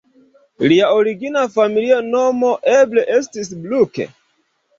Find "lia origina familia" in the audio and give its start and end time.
0.69-1.99